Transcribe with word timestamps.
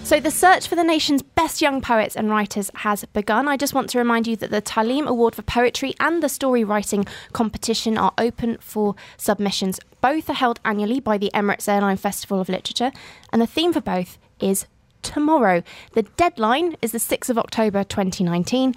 So, 0.04 0.20
the 0.20 0.30
search 0.30 0.68
for 0.68 0.76
the 0.76 0.84
nation's 0.84 1.22
best 1.22 1.60
young 1.60 1.80
poets 1.80 2.14
and 2.14 2.30
writers 2.30 2.70
has 2.76 3.04
begun. 3.06 3.48
I 3.48 3.56
just 3.56 3.74
want 3.74 3.90
to 3.90 3.98
remind 3.98 4.28
you 4.28 4.36
that 4.36 4.52
the 4.52 4.62
Taaleem 4.62 5.08
Award 5.08 5.34
for 5.34 5.42
Poetry 5.42 5.94
and 5.98 6.22
the 6.22 6.28
Story 6.28 6.62
Writing 6.62 7.04
competition 7.32 7.98
are 7.98 8.12
open 8.16 8.58
for 8.60 8.94
submissions. 9.16 9.80
Both 10.00 10.30
are 10.30 10.34
held 10.34 10.60
annually 10.64 11.00
by 11.00 11.18
the 11.18 11.32
Emirates 11.34 11.68
Airline 11.68 11.96
Festival 11.96 12.40
of 12.40 12.48
Literature, 12.48 12.92
and 13.32 13.42
the 13.42 13.48
theme 13.48 13.72
for 13.72 13.80
both 13.80 14.18
is 14.38 14.66
tomorrow. 15.02 15.62
The 15.92 16.02
deadline 16.02 16.76
is 16.82 16.92
the 16.92 16.98
6th 16.98 17.30
of 17.30 17.38
October 17.38 17.84
2019. 17.84 18.74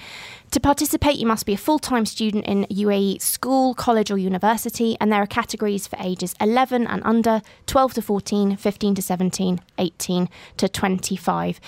To 0.53 0.59
participate, 0.59 1.17
you 1.17 1.25
must 1.25 1.47
be 1.47 1.53
a 1.53 1.57
full 1.57 1.79
time 1.79 2.05
student 2.05 2.45
in 2.45 2.65
UAE 2.65 3.19
school, 3.19 3.73
college, 3.73 4.11
or 4.11 4.19
university, 4.19 4.95
and 5.01 5.11
there 5.11 5.19
are 5.19 5.25
categories 5.25 5.87
for 5.87 5.97
ages 5.99 6.35
11 6.39 6.85
and 6.85 7.01
under, 7.03 7.41
12 7.65 7.95
to 7.95 8.01
14, 8.03 8.55
15 8.57 8.93
to 8.93 9.01
17, 9.01 9.59
18 9.79 10.29
to 10.57 10.69
25. 10.69 11.59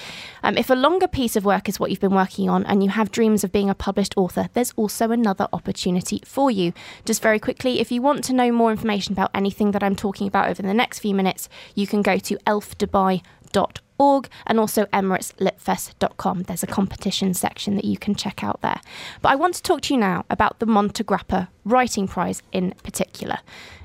Um, 0.43 0.55
if 0.55 0.69
a 0.69 0.75
longer 0.75 1.07
piece 1.07 1.35
of 1.35 1.45
work 1.45 1.67
is 1.67 1.79
what 1.79 1.89
you've 1.89 1.99
been 1.99 2.13
working 2.13 2.47
on 2.47 2.63
and 2.67 2.83
you 2.83 2.91
have 2.91 3.11
dreams 3.11 3.43
of 3.43 3.51
being 3.51 3.71
a 3.71 3.73
published 3.75 4.13
author, 4.17 4.49
there's 4.53 4.71
also 4.75 5.09
another 5.09 5.47
opportunity 5.51 6.21
for 6.23 6.51
you. 6.51 6.71
Just 7.05 7.23
very 7.23 7.39
quickly, 7.39 7.79
if 7.79 7.91
you 7.91 8.03
want 8.03 8.23
to 8.25 8.33
know 8.33 8.51
more 8.51 8.69
information 8.69 9.13
about 9.13 9.31
anything 9.33 9.71
that 9.71 9.81
I'm 9.81 9.95
talking 9.95 10.27
about 10.27 10.47
over 10.49 10.61
the 10.61 10.75
next 10.75 10.99
few 10.99 11.15
minutes, 11.15 11.49
you 11.73 11.87
can 11.87 12.03
go 12.03 12.19
to 12.19 12.37
elfdubai.org 12.45 13.23
org 13.97 14.27
and 14.45 14.59
also 14.59 14.85
emirateslitfest.com. 14.85 16.43
There's 16.43 16.63
a 16.63 16.67
competition 16.67 17.33
section 17.33 17.75
that 17.75 17.85
you 17.85 17.97
can 17.97 18.15
check 18.15 18.43
out 18.43 18.61
there. 18.61 18.81
But 19.21 19.29
I 19.29 19.35
want 19.35 19.55
to 19.55 19.63
talk 19.63 19.81
to 19.81 19.93
you 19.93 19.99
now 19.99 20.25
about 20.29 20.59
the 20.59 20.65
Montegrappa 20.65 21.47
Writing 21.63 22.07
Prize 22.07 22.41
in 22.51 22.73
particular. 22.83 23.39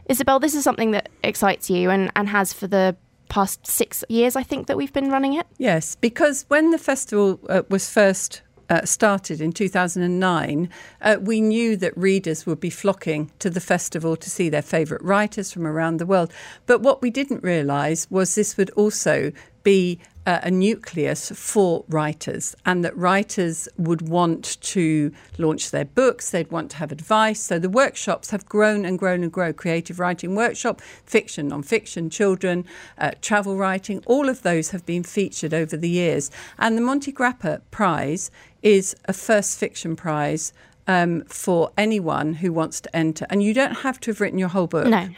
Isobel, 0.08 0.40
this 0.40 0.54
is 0.54 0.64
something 0.64 0.90
that 0.90 1.08
excites 1.22 1.70
you 1.70 1.90
and, 1.90 2.10
and 2.16 2.28
has 2.28 2.52
for 2.52 2.66
the 2.66 2.96
past 3.28 3.66
six 3.66 4.02
years, 4.08 4.34
I 4.34 4.42
think, 4.42 4.66
that 4.66 4.76
we've 4.76 4.92
been 4.92 5.10
running 5.10 5.34
it. 5.34 5.46
Yes, 5.58 5.94
because 5.94 6.44
when 6.48 6.70
the 6.70 6.78
festival 6.78 7.38
uh, 7.48 7.62
was 7.68 7.88
first 7.88 8.42
uh, 8.70 8.84
started 8.84 9.40
in 9.40 9.52
2009, 9.52 10.70
uh, 11.02 11.16
we 11.20 11.40
knew 11.40 11.76
that 11.76 11.96
readers 11.96 12.46
would 12.46 12.60
be 12.60 12.70
flocking 12.70 13.30
to 13.40 13.50
the 13.50 13.60
festival 13.60 14.16
to 14.16 14.30
see 14.30 14.48
their 14.48 14.62
favourite 14.62 15.02
writers 15.02 15.52
from 15.52 15.66
around 15.66 15.98
the 15.98 16.06
world. 16.06 16.32
But 16.66 16.80
what 16.80 17.02
we 17.02 17.10
didn't 17.10 17.42
realise 17.42 18.08
was 18.10 18.34
this 18.34 18.56
would 18.56 18.70
also 18.70 19.32
be 19.62 19.98
uh, 20.26 20.40
a 20.42 20.50
nucleus 20.50 21.32
for 21.34 21.84
writers, 21.88 22.54
and 22.66 22.84
that 22.84 22.96
writers 22.96 23.68
would 23.78 24.08
want 24.08 24.60
to 24.60 25.12
launch 25.38 25.70
their 25.70 25.84
books, 25.84 26.30
they'd 26.30 26.50
want 26.50 26.70
to 26.70 26.76
have 26.76 26.92
advice. 26.92 27.40
So 27.40 27.58
the 27.58 27.70
workshops 27.70 28.30
have 28.30 28.46
grown 28.46 28.84
and 28.84 28.98
grown 28.98 29.22
and 29.22 29.32
grown 29.32 29.54
creative 29.54 29.98
writing 29.98 30.34
workshop, 30.34 30.80
fiction, 31.04 31.48
non 31.48 31.62
fiction, 31.62 32.10
children, 32.10 32.64
uh, 32.98 33.12
travel 33.22 33.56
writing, 33.56 34.02
all 34.06 34.28
of 34.28 34.42
those 34.42 34.70
have 34.70 34.84
been 34.84 35.02
featured 35.02 35.54
over 35.54 35.76
the 35.76 35.88
years. 35.88 36.30
And 36.58 36.76
the 36.76 36.82
Montegrappa 36.82 37.62
Prize 37.70 38.30
is 38.62 38.94
a 39.06 39.12
first 39.12 39.58
fiction 39.58 39.96
prize. 39.96 40.52
Um, 40.86 41.22
for 41.26 41.70
anyone 41.78 42.34
who 42.34 42.52
wants 42.52 42.80
to 42.80 42.96
enter, 42.96 43.24
and 43.30 43.44
you 43.44 43.54
don't 43.54 43.74
have 43.82 44.00
to 44.00 44.10
have 44.10 44.20
written 44.20 44.40
your 44.40 44.48
whole 44.48 44.66
book. 44.66 44.88
No 44.88 45.10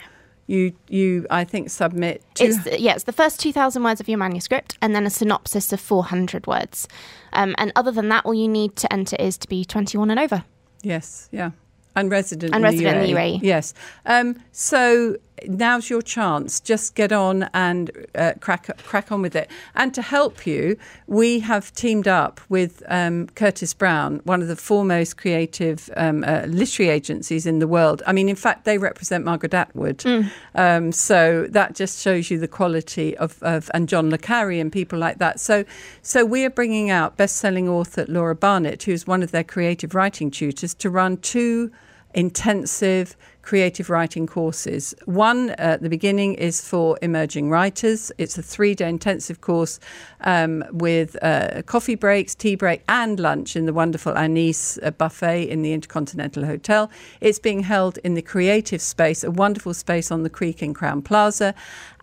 you 0.47 0.73
you 0.89 1.25
I 1.29 1.43
think 1.43 1.69
submit. 1.69 2.23
To... 2.35 2.43
It's 2.45 2.63
the, 2.63 2.79
yeah, 2.79 2.93
it's 2.93 3.05
the 3.05 3.13
first 3.13 3.39
two 3.39 3.53
thousand 3.53 3.83
words 3.83 3.99
of 4.01 4.09
your 4.09 4.17
manuscript, 4.17 4.77
and 4.81 4.95
then 4.95 5.05
a 5.05 5.09
synopsis 5.09 5.71
of 5.73 5.79
four 5.79 6.03
hundred 6.05 6.47
words. 6.47 6.87
Um, 7.33 7.55
and 7.57 7.71
other 7.75 7.91
than 7.91 8.09
that, 8.09 8.25
all 8.25 8.33
you 8.33 8.47
need 8.47 8.75
to 8.77 8.91
enter 8.91 9.15
is 9.19 9.37
to 9.39 9.47
be 9.47 9.65
twenty 9.65 9.97
one 9.97 10.11
and 10.11 10.19
over. 10.19 10.43
Yes, 10.81 11.29
yeah, 11.31 11.51
and 11.95 12.11
resident. 12.11 12.53
And 12.53 12.63
in 12.63 12.71
resident 12.71 12.97
the 12.97 13.03
in 13.03 13.15
the 13.15 13.19
UAE. 13.19 13.39
Yes. 13.41 13.73
Um, 14.05 14.41
so 14.51 15.17
now's 15.47 15.89
your 15.89 16.01
chance. 16.01 16.59
Just 16.59 16.95
get 16.95 17.11
on 17.11 17.49
and 17.53 17.91
uh, 18.15 18.33
crack 18.39 18.69
crack 18.83 19.11
on 19.11 19.21
with 19.21 19.35
it. 19.35 19.49
And 19.75 19.93
to 19.93 20.01
help 20.01 20.45
you, 20.45 20.77
we 21.07 21.39
have 21.39 21.73
teamed 21.73 22.07
up 22.07 22.41
with 22.49 22.83
um, 22.87 23.27
Curtis 23.35 23.73
Brown, 23.73 24.21
one 24.23 24.41
of 24.41 24.47
the 24.47 24.55
foremost 24.55 25.17
creative 25.17 25.89
um, 25.97 26.23
uh, 26.23 26.45
literary 26.47 26.91
agencies 26.91 27.45
in 27.45 27.59
the 27.59 27.67
world. 27.67 28.01
I 28.07 28.13
mean, 28.13 28.29
in 28.29 28.35
fact, 28.35 28.65
they 28.65 28.77
represent 28.77 29.25
Margaret 29.25 29.53
Atwood. 29.53 29.99
Mm. 29.99 30.31
Um, 30.55 30.91
so 30.91 31.47
that 31.49 31.75
just 31.75 32.01
shows 32.01 32.29
you 32.29 32.39
the 32.39 32.47
quality 32.47 33.17
of, 33.17 33.41
of 33.43 33.69
and 33.73 33.89
John 33.89 34.09
le 34.09 34.17
Carre 34.17 34.59
and 34.59 34.71
people 34.71 34.99
like 34.99 35.17
that. 35.19 35.39
So 35.39 35.65
so 36.01 36.25
we 36.25 36.45
are 36.45 36.49
bringing 36.49 36.89
out 36.89 37.17
best-selling 37.17 37.67
author 37.67 38.05
Laura 38.07 38.35
Barnett, 38.35 38.83
who's 38.83 39.07
one 39.07 39.23
of 39.23 39.31
their 39.31 39.43
creative 39.43 39.95
writing 39.95 40.31
tutors, 40.31 40.73
to 40.75 40.89
run 40.89 41.17
two 41.17 41.71
intensive 42.13 43.15
creative 43.43 43.89
writing 43.89 44.25
courses. 44.25 44.95
One 45.05 45.51
at 45.51 45.81
the 45.81 45.89
beginning 45.89 46.33
is 46.35 46.67
for 46.67 46.97
emerging 47.01 47.49
writers. 47.49 48.11
It's 48.17 48.37
a 48.37 48.41
three 48.41 48.73
day 48.73 48.89
intensive 48.89 49.41
course 49.41 49.79
um, 50.21 50.63
with 50.71 51.21
uh, 51.21 51.61
coffee 51.63 51.95
breaks, 51.95 52.33
tea 52.33 52.55
break, 52.55 52.81
and 52.87 53.19
lunch 53.19 53.55
in 53.55 53.65
the 53.65 53.73
wonderful 53.73 54.17
Anis 54.17 54.79
uh, 54.81 54.91
buffet 54.91 55.49
in 55.49 55.61
the 55.61 55.73
Intercontinental 55.73 56.45
Hotel. 56.45 56.89
It's 57.21 57.37
being 57.37 57.61
held 57.61 57.99
in 57.99 58.15
the 58.15 58.21
creative 58.21 58.81
space, 58.81 59.23
a 59.23 59.31
wonderful 59.31 59.73
space 59.73 60.09
on 60.09 60.23
the 60.23 60.29
creek 60.29 60.63
in 60.63 60.73
Crowne 60.73 61.03
Plaza. 61.03 61.53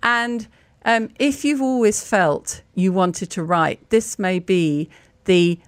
And 0.03 0.47
um, 0.85 1.09
if 1.19 1.45
you've 1.45 1.63
always 1.63 2.05
felt 2.05 2.63
you 2.75 2.93
wanted 2.93 3.31
to 3.31 3.43
write, 3.43 3.91
this 3.91 4.19
may 4.19 4.39
be 4.39 4.89
the 5.25 5.59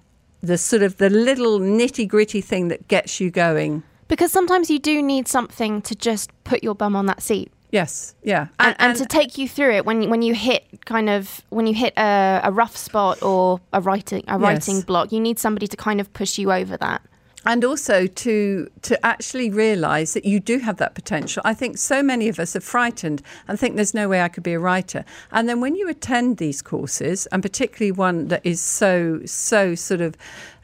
the 0.41 0.57
sort 0.57 0.83
of 0.83 0.97
the 0.97 1.09
little 1.09 1.57
nitty 1.57 2.05
gritty 2.05 2.41
thing 2.41 2.67
that 2.67 2.85
gets 2.89 3.21
you 3.21 3.31
going 3.31 3.81
because 4.13 4.31
sometimes 4.31 4.69
you 4.69 4.77
do 4.77 5.01
need 5.01 5.27
something 5.27 5.81
to 5.81 5.95
just 5.95 6.29
put 6.43 6.63
your 6.63 6.75
bum 6.75 6.95
on 6.95 7.07
that 7.07 7.23
seat. 7.23 7.51
Yes, 7.71 8.13
yeah, 8.21 8.49
and, 8.59 8.75
and, 8.77 8.91
and, 8.91 8.97
to 8.97 9.07
take 9.07 9.39
you 9.39 9.49
through 9.49 9.71
it 9.71 9.87
when 9.87 10.07
when 10.11 10.21
you 10.21 10.35
hit 10.35 10.85
kind 10.85 11.09
of 11.09 11.41
when 11.49 11.65
you 11.65 11.73
hit 11.73 11.93
a, 11.97 12.41
a 12.43 12.51
rough 12.51 12.77
spot 12.77 13.23
or 13.23 13.59
a 13.73 13.81
writing 13.81 14.23
a 14.27 14.37
writing 14.37 14.75
yes. 14.75 14.83
block, 14.83 15.11
you 15.11 15.19
need 15.19 15.39
somebody 15.39 15.65
to 15.65 15.75
kind 15.75 15.99
of 15.99 16.13
push 16.13 16.37
you 16.37 16.51
over 16.51 16.77
that 16.77 17.01
and 17.45 17.63
also 17.65 18.07
to 18.07 18.69
to 18.81 19.05
actually 19.05 19.49
realize 19.49 20.13
that 20.13 20.25
you 20.25 20.39
do 20.39 20.59
have 20.59 20.77
that 20.77 20.95
potential 20.95 21.41
i 21.45 21.53
think 21.53 21.77
so 21.77 22.01
many 22.01 22.27
of 22.27 22.39
us 22.39 22.55
are 22.55 22.61
frightened 22.61 23.21
and 23.47 23.59
think 23.59 23.75
there's 23.75 23.93
no 23.93 24.07
way 24.07 24.21
i 24.21 24.27
could 24.27 24.43
be 24.43 24.53
a 24.53 24.59
writer 24.59 25.03
and 25.31 25.47
then 25.49 25.59
when 25.59 25.75
you 25.75 25.89
attend 25.89 26.37
these 26.37 26.61
courses 26.61 27.25
and 27.27 27.41
particularly 27.41 27.91
one 27.91 28.27
that 28.27 28.41
is 28.45 28.61
so 28.61 29.19
so 29.25 29.75
sort 29.75 30.01
of 30.01 30.15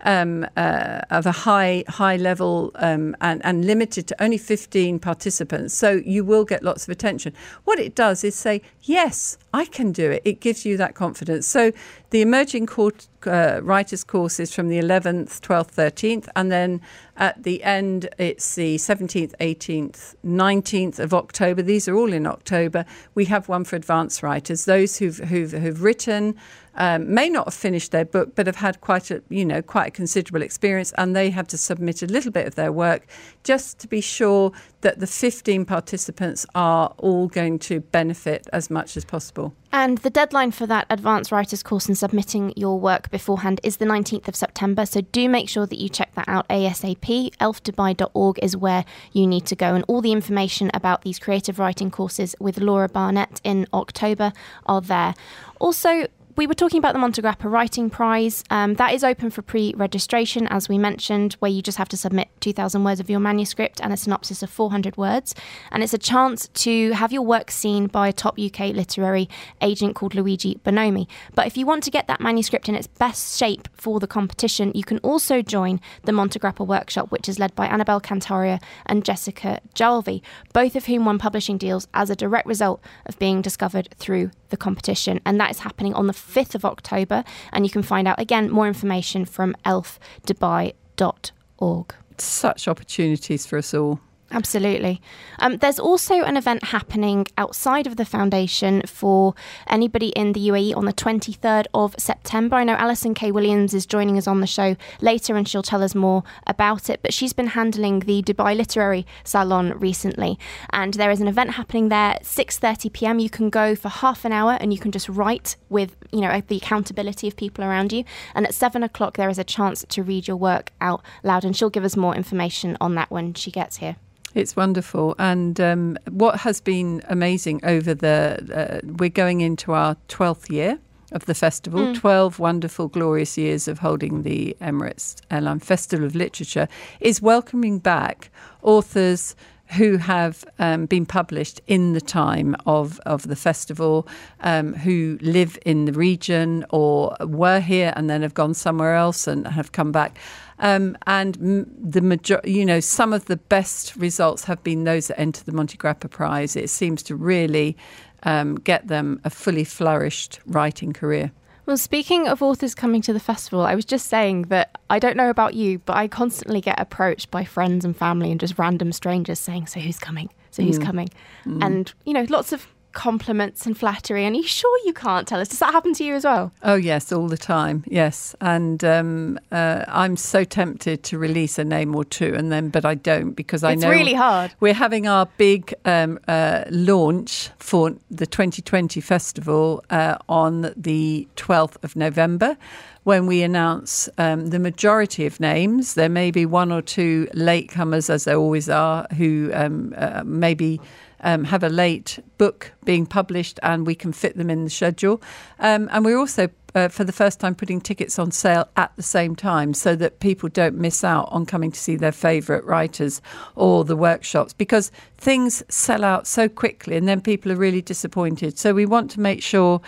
um, 0.02 0.46
uh, 0.58 1.02
of 1.10 1.26
a 1.26 1.32
high 1.32 1.84
high 1.88 2.16
level 2.16 2.72
um, 2.76 3.16
and, 3.22 3.44
and 3.46 3.66
limited 3.66 4.08
to 4.08 4.24
only 4.24 4.38
15 4.38 5.00
participants. 5.00 5.74
So 5.74 6.02
you 6.06 6.24
will 6.24 6.46
get 6.46 6.64
lots 6.64 6.84
of 6.84 6.90
attention. 6.90 7.34
What 7.66 7.80
it 7.80 7.96
does 7.96 8.24
is 8.24 8.36
say 8.36 8.62
yes 8.84 9.38
i 9.54 9.66
can 9.66 9.92
do 9.92 10.12
it. 10.12 10.22
It 10.26 10.40
gives 10.40 10.66
you 10.66 10.78
that 10.78 10.96
confidence. 10.96 11.48
So 11.48 11.72
the 12.12 12.22
emerging 12.22 12.68
court, 12.68 13.08
uh, 13.26 13.60
writers 13.64 14.04
courses 14.04 14.54
from 14.54 14.70
the 14.70 14.80
11th 14.80 15.40
12th 15.42 15.74
13th 15.74 16.28
and 16.36 16.52
then 16.52 16.81
at 17.19 17.44
the 17.44 17.62
end, 17.63 18.07
it's 18.18 18.56
the 18.56 18.78
17th, 18.78 19.34
18th, 19.41 20.16
19th 20.25 21.00
of 21.00 21.13
October. 21.13 21.62
These 21.62 21.88
are 21.90 21.96
all 21.96 22.13
in 22.13 22.25
October. 22.25 22.85
We 23.13 23.25
have 23.25 23.50
one 23.50 23.66
for 23.66 23.75
advanced 23.75 24.24
writers, 24.24 24.63
those 24.63 24.97
who've, 24.97 25.18
who've, 25.18 25.52
who've 25.52 25.84
written, 25.84 26.35
um, 26.75 27.13
may 27.13 27.30
not 27.30 27.46
have 27.47 27.53
finished 27.53 27.91
their 27.91 28.06
book, 28.06 28.35
but 28.35 28.47
have 28.47 28.56
had 28.56 28.80
quite 28.80 29.12
a 29.12 29.22
you 29.30 29.44
know 29.44 29.62
quite 29.62 29.88
a 29.88 29.91
considerable 29.91 30.41
experience, 30.41 30.94
and 30.97 31.13
they 31.13 31.30
have 31.30 31.47
to 31.50 31.57
submit 31.57 32.02
a 32.02 32.06
little 32.06 32.31
bit 32.31 32.47
of 32.47 32.56
their 32.56 32.72
work 32.72 33.06
just 33.44 33.80
to 33.80 33.88
be 33.88 34.00
sure 34.00 34.53
that 34.81 35.00
the 35.00 35.07
15 35.07 35.66
participants 35.66 36.45
are 36.56 36.94
all 36.97 37.28
going 37.28 37.59
to 37.59 37.81
benefit 37.81 38.47
as 38.53 38.69
much 38.69 38.95
as 38.95 39.03
possible. 39.03 39.53
And 39.72 40.00
the 40.00 40.09
deadline 40.09 40.51
for 40.51 40.66
that 40.66 40.88
advanced 40.90 41.31
writers 41.31 41.62
course 41.62 41.85
and 41.85 41.97
submitting 41.97 42.53
your 42.56 42.79
work 42.79 43.12
beforehand 43.12 43.62
is 43.63 43.78
the 43.78 43.85
19th 43.85 44.28
of 44.28 44.35
September. 44.35 44.85
So 44.85 45.01
do 45.01 45.30
make 45.30 45.48
sure 45.48 45.68
that 45.68 45.77
you 45.77 45.89
check 45.89 46.15
that 46.15 46.27
out 46.27 46.48
ASAP. 46.48 47.36
elfdubai.org 47.36 48.39
is 48.42 48.57
where 48.57 48.83
you 49.12 49.27
need 49.27 49.45
to 49.45 49.56
go. 49.56 49.75
And 49.75 49.86
all 49.88 50.01
the 50.01 50.12
information 50.12 50.71
about 50.74 51.04
these 51.04 51.19
creative 51.19 51.59
writing 51.59 51.92
courses 51.92 52.36
with 52.39 52.59
Laura 52.59 52.89
Barnett 52.89 53.42
in 53.44 53.68
October 53.74 54.33
are 54.65 54.81
there. 54.81 55.13
Also, 55.59 56.07
we 56.39 56.47
were 56.47 56.53
talking 56.53 56.77
about 56.77 56.94
the 56.94 57.00
Montegrappa 57.00 57.51
Writing 57.51 57.89
Prize. 57.89 58.45
Um, 58.50 58.75
that 58.75 58.94
is 58.94 59.03
open 59.03 59.30
for 59.30 59.41
pre 59.41 59.74
registration, 59.75 60.47
as 60.47 60.69
we 60.69 60.77
mentioned, 60.77 61.33
where 61.39 61.51
you 61.51 61.62
just 61.62 61.77
have 61.77 61.89
to 61.89 61.97
submit 61.97 62.30
2,000 62.39 62.81
words 62.81 63.01
of 63.01 63.09
your 63.09 63.19
manuscript 63.19 63.81
and 63.83 63.91
a 63.91 63.97
synopsis 63.97 64.41
of 64.41 64.50
400 64.50 64.95
words. 64.95 65.36
And 65.69 65.83
it's 65.83 65.94
a 65.94 65.97
chance 65.97 66.47
to 66.47 66.91
have 66.94 67.12
your 67.12 67.24
work 67.24 67.51
seen 67.51 67.88
by 67.88 68.07
a 68.07 68.13
top 68.13 68.39
UK 68.39 68.69
literary 68.69 69.27
agent 69.59 69.97
called 69.97 70.15
Luigi 70.15 70.56
Bonomi. 70.63 71.07
But 71.36 71.45
if 71.45 71.57
you 71.57 71.65
want 71.65 71.83
to 71.83 71.91
get 71.91 72.07
that 72.07 72.21
manuscript 72.21 72.69
in 72.69 72.75
its 72.75 72.88
best 72.88 73.38
shape 73.38 73.68
for 73.74 74.00
the 74.00 74.07
competition, 74.07 74.71
you 74.74 74.85
can 74.85 75.00
also 75.00 75.42
join 75.42 75.81
the 76.03 76.13
Montegrappa 76.13 76.65
Workshop, 76.65 77.12
which 77.12 77.27
is 77.27 77.38
led 77.38 77.53
by 77.53 77.68
Annabel 77.68 78.00
Kantaria 78.00 78.63
and 78.85 79.03
Jessica 79.03 79.59
Jarlvi, 79.75 80.21
both 80.53 80.77
of 80.77 80.85
whom 80.85 81.03
won 81.03 81.19
publishing 81.19 81.57
deals 81.57 81.89
as 81.94 82.09
a 82.09 82.15
direct 82.15 82.47
result 82.47 82.81
of 83.06 83.19
being 83.19 83.42
discovered 83.42 83.89
through 83.97 84.31
the 84.50 84.57
competition. 84.57 85.22
And 85.25 85.40
that 85.40 85.51
is 85.51 85.60
happening 85.60 85.94
on 85.94 86.07
the 86.07 86.13
5th 86.13 86.56
of 86.56 86.66
October. 86.66 87.24
And 87.51 87.66
you 87.66 87.72
can 87.72 87.84
find 87.84 88.07
out 88.07 88.19
again 88.19 88.50
more 88.50 88.68
information 88.68 89.25
from 89.25 89.56
elfdubai.org. 89.66 91.94
Such 92.18 92.68
opportunities 92.68 93.46
for 93.46 93.57
us 93.57 93.74
all. 93.74 94.00
Absolutely. 94.31 95.02
Um, 95.40 95.58
there's 95.58 95.80
also 95.80 96.22
an 96.22 96.38
event 96.38 96.66
happening 96.66 97.26
outside 97.36 97.88
of 97.88 97.96
the 97.96 98.06
foundation 98.06 98.84
for 98.86 99.34
anybody 99.68 100.10
in 100.10 100.34
the 100.34 100.50
UAE 100.50 100.78
on 100.78 100.86
the 100.86 100.94
23rd 100.94 101.66
of 101.74 101.96
September. 101.98 102.56
I 102.58 102.64
know 102.64 102.76
Alison 102.76 103.16
K. 103.16 103.31
Williams 103.31 103.74
is 103.74 103.88
joining 103.88 104.20
us 104.20 104.28
on 104.28 104.40
the 104.40 104.48
show 104.48 104.76
later 105.02 105.36
and 105.36 105.48
she'll 105.48 105.64
tell 105.64 105.81
us 105.81 105.96
more 105.96 106.24
about 106.46 106.92
it, 106.92 107.02
but 107.02 107.12
she's 107.12 107.34
been 107.34 107.48
handling 107.48 108.02
the 108.02 108.22
Dubai 108.22 108.56
Literary 108.56 109.08
Salon 109.24 109.72
recently. 109.80 110.38
And 110.70 110.94
there 110.94 111.10
is 111.10 111.22
an 111.22 111.28
event 111.28 111.52
happening 111.52 111.90
there 111.90 112.20
6:30 112.22 112.94
p.m. 112.94 113.18
You 113.18 113.31
can 113.31 113.50
go 113.50 113.76
for 113.76 113.90
half 113.90 114.26
an 114.26 114.31
hour 114.31 114.58
and 114.62 114.72
you 114.72 114.78
can 114.78 114.92
just 114.92 115.10
write 115.10 115.56
with, 115.70 115.96
you 116.12 116.22
know, 116.22 116.40
the 116.48 116.58
accountability 116.58 117.28
of 117.28 117.36
people 117.36 117.64
around 117.64 117.92
you. 117.92 118.04
And 118.36 118.46
at 118.46 118.54
7 118.54 118.84
o'clock 118.84 119.18
there 119.18 119.30
is 119.30 119.40
a 119.40 119.44
chance 119.44 119.84
to 119.90 120.04
read 120.04 120.28
your 120.28 120.38
work 120.38 120.72
out 120.80 121.02
loud 121.24 121.44
and 121.44 121.58
she'll 121.58 121.72
give 121.72 121.84
us 121.84 121.98
more 121.98 122.16
information 122.16 122.78
on 122.80 122.94
that 122.94 123.10
when 123.10 123.34
she 123.34 123.50
gets 123.50 123.78
here. 123.78 123.96
It's 124.36 124.56
wonderful. 124.56 125.16
And 125.18 125.60
um, 125.60 125.98
what 126.10 126.40
has 126.42 126.62
been 126.62 127.02
amazing 127.10 127.62
over 127.64 127.94
the, 127.94 128.81
uh, 128.84 128.88
we're 128.98 129.10
going 129.10 129.42
into 129.42 129.74
our 129.74 129.98
12th 130.08 130.52
year 130.52 130.80
of 131.12 131.26
the 131.26 131.34
festival, 131.34 131.88
mm. 131.88 131.96
12 131.96 132.38
wonderful, 132.38 132.88
glorious 132.88 133.38
years 133.38 133.68
of 133.68 133.80
holding 133.80 134.22
the 134.22 134.56
Emirates 134.62 135.16
Airline 135.31 135.60
Festival 135.60 136.06
of 136.06 136.16
Literature, 136.16 136.68
is 137.00 137.22
welcoming 137.22 137.80
back 137.80 138.30
authors 138.62 139.36
who 139.74 139.98
have 139.98 140.44
um, 140.58 140.86
been 140.88 141.06
published 141.06 141.62
in 141.68 141.94
the 141.94 142.02
time 142.02 142.56
of, 142.66 143.00
of 143.06 143.28
the 143.28 143.36
festival, 143.36 144.08
um, 144.42 144.74
who 144.74 145.18
live 145.22 145.60
in 145.66 145.86
the 145.86 145.94
region 145.94 146.66
or 146.72 147.16
were 147.22 147.60
here 147.60 147.94
and 147.96 148.10
then 148.10 148.24
have 148.24 148.34
gone 148.34 148.54
somewhere 148.54 148.96
else 148.96 149.28
and 149.28 149.48
have 149.48 149.72
come 149.72 149.92
back. 149.92 150.18
Um, 150.59 150.97
and 151.07 151.35
the 151.81 152.01
major, 152.01 152.41
you 152.44 152.65
know, 152.65 152.79
some 152.79 153.13
of 153.13 153.25
the 153.25 153.38
best 153.38 153.95
results 153.95 154.44
have 154.44 154.61
been 154.63 154.83
those 154.83 155.07
that 155.07 155.19
enter 155.19 155.44
the 155.44 155.51
Montegrappa 155.51 156.09
Prize. 156.09 156.56
It 156.56 156.69
seems 156.69 157.01
to 157.03 157.15
really 157.15 157.77
um, 158.23 158.56
get 158.56 158.88
them 158.88 159.21
a 159.23 159.29
fully 159.29 159.63
flourished 159.63 160.39
writing 160.45 160.94
career. 160.94 161.31
Well, 161.65 161.77
speaking 161.77 162.27
of 162.27 162.41
authors 162.41 162.73
coming 162.73 163.01
to 163.03 163.13
the 163.13 163.19
festival, 163.19 163.61
I 163.61 163.75
was 163.75 163.85
just 163.85 164.07
saying 164.07 164.44
that 164.44 164.79
I 164.89 164.97
don't 164.97 165.15
know 165.15 165.29
about 165.29 165.53
you, 165.53 165.77
but 165.79 165.95
I 165.95 166.07
constantly 166.07 166.61
get 166.61 166.79
approached 166.79 167.29
by 167.29 167.44
friends 167.45 167.85
and 167.85 167.95
family 167.95 168.31
and 168.31 168.39
just 168.39 168.57
random 168.57 168.91
strangers 168.91 169.39
saying, 169.39 169.67
So 169.67 169.79
who's 169.79 170.00
coming? 170.00 170.29
So 170.50 170.63
who's 170.63 170.79
mm. 170.79 170.85
coming? 170.85 171.09
Mm. 171.45 171.63
And, 171.63 171.94
you 172.06 172.13
know, 172.13 172.25
lots 172.27 172.51
of 172.53 172.67
compliments 172.91 173.65
and 173.65 173.77
flattery. 173.77 174.25
And 174.25 174.36
are 174.36 174.39
you 174.39 174.47
sure 174.47 174.77
you 174.86 174.94
can't 174.94 175.27
tell 175.27 175.39
us? 175.39 175.50
Does 175.50 175.59
that 175.59 175.71
happen 175.71 175.94
to 175.94 176.03
you 176.03 176.15
as 176.15 176.24
well? 176.24 176.51
Oh, 176.63 176.75
yes, 176.75 177.12
all 177.12 177.27
the 177.27 177.38
time. 177.38 177.83
Yes. 177.88 178.36
And 178.41 178.83
um, 178.83 179.39
uh, 179.51 179.86
I'm 179.88 180.18
so 180.18 180.44
tempted 180.44 181.03
to 181.03 181.18
release 181.18 181.59
a 181.59 181.63
name 181.63 181.95
or 181.95 182.03
two, 182.03 182.33
and 182.36 182.51
then, 182.51 182.69
but 182.69 182.86
I 182.86 182.95
don't 182.95 183.31
because 183.31 183.63
I 183.63 183.74
it's 183.74 183.81
know. 183.81 183.89
It's 183.89 183.97
really 183.97 184.13
hard. 184.13 184.53
We're 184.59 184.74
having 184.74 185.07
our 185.07 185.27
big 185.38 185.74
um, 185.86 186.19
uh, 186.27 186.65
launch 186.69 187.50
for 187.57 187.95
the 188.09 188.27
2020 188.27 189.01
festival 189.01 189.83
uh, 189.89 190.18
on 190.27 190.74
the 190.75 191.27
12th 191.35 191.83
of 191.83 191.95
November 191.95 192.57
when 193.03 193.25
we 193.25 193.42
announce 193.42 194.09
um, 194.18 194.47
the 194.47 194.59
majority 194.59 195.25
of 195.25 195.39
names. 195.39 195.94
There 195.94 196.09
may 196.09 196.31
be 196.31 196.45
one 196.45 196.71
or 196.71 196.81
two 196.81 197.27
latecomers, 197.33 198.09
as 198.09 198.25
there 198.25 198.35
always 198.35 198.69
are, 198.69 199.07
who 199.18 199.51
um, 199.53 199.94
uh, 199.97 200.24
maybe 200.25 200.80
um, 201.21 201.44
have 201.45 201.63
a 201.63 201.69
late 201.69 202.19
book 202.38 202.71
being 202.83 203.06
published 203.06 203.60
and 203.63 203.86
we 203.86 203.95
can 203.95 204.13
fit 204.13 204.38
them 204.38 204.50
in 204.50 204.63
the 204.63 204.69
schedule. 204.69 205.21
Um, 205.60 205.89
and 205.92 206.06
we're 206.06 206.18
also, 206.18 206.50
uh, 206.75 206.88
for 206.88 207.04
the 207.04 207.12
first 207.12 207.39
time, 207.39 207.56
putting 207.56 207.81
tickets 207.81 208.19
on 208.19 208.31
sale 208.31 208.68
at 208.75 208.95
the 208.95 209.04
same 209.04 209.36
time 209.36 209.74
so 209.74 209.95
that 209.95 210.19
people 210.19 210.50
don't 210.50 210.75
miss 210.75 211.04
out 211.04 211.27
on 211.31 211.45
coming 211.45 211.71
to 211.71 211.80
see 211.80 211.95
their 211.95 212.12
favourite 212.12 212.63
writers 212.66 213.21
or 213.56 213.83
the 213.83 213.95
workshops 213.95 214.54
because 214.54 214.92
things 215.18 215.63
sell 215.69 216.04
out 216.04 216.27
so 216.27 216.48
quickly 216.48 216.95
and 216.95 217.07
then 217.07 217.21
people 217.21 217.51
are 217.51 217.57
really 217.57 217.81
disappointed. 217.81 218.57
So 218.57 218.74
we 218.74 218.86
want 218.86 219.12
to 219.12 219.19
make 219.19 219.42
sure 219.42 219.81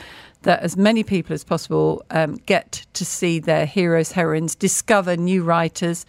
that 0.43 0.61
as 0.61 0.75
many 0.77 1.03
people 1.03 1.33
as 1.33 1.43
possible 1.43 2.03
um, 2.11 2.35
get 2.45 2.85
to 2.93 3.05
see 3.05 3.39
their 3.39 3.65
heroes, 3.65 4.13
heroines, 4.13 4.55
discover 4.55 5.15
new 5.15 5.43
writers 5.43 6.05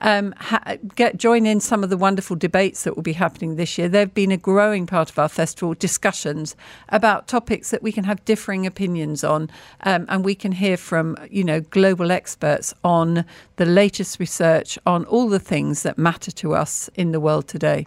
um, 0.00 0.34
ha- 0.36 0.76
get 0.94 1.16
join 1.16 1.46
in 1.46 1.60
some 1.60 1.82
of 1.82 1.90
the 1.90 1.96
wonderful 1.96 2.36
debates 2.36 2.84
that 2.84 2.94
will 2.94 3.02
be 3.02 3.12
happening 3.14 3.56
this 3.56 3.78
year. 3.78 3.88
They've 3.88 4.12
been 4.12 4.32
a 4.32 4.36
growing 4.36 4.86
part 4.86 5.10
of 5.10 5.18
our 5.18 5.28
festival 5.28 5.74
discussions 5.74 6.56
about 6.88 7.28
topics 7.28 7.70
that 7.70 7.82
we 7.82 7.92
can 7.92 8.04
have 8.04 8.24
differing 8.24 8.66
opinions 8.66 9.24
on, 9.24 9.50
um, 9.82 10.06
and 10.08 10.24
we 10.24 10.34
can 10.34 10.52
hear 10.52 10.76
from 10.76 11.16
you 11.30 11.44
know 11.44 11.60
global 11.60 12.10
experts 12.10 12.74
on 12.82 13.24
the 13.56 13.66
latest 13.66 14.18
research 14.18 14.78
on 14.86 15.04
all 15.06 15.28
the 15.28 15.40
things 15.40 15.82
that 15.82 15.98
matter 15.98 16.30
to 16.32 16.54
us 16.54 16.90
in 16.94 17.12
the 17.12 17.20
world 17.20 17.48
today. 17.48 17.86